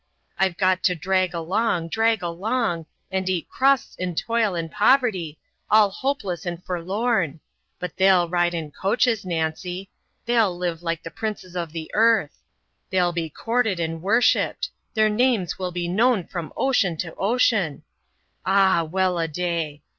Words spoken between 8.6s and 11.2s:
coaches, Nancy! They'll live like the